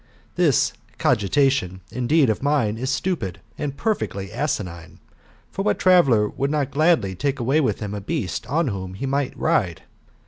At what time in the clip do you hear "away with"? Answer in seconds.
7.39-7.79